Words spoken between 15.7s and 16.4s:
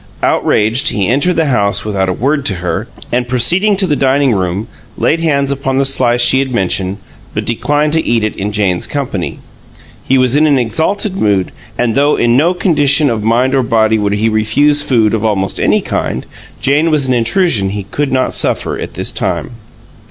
kind,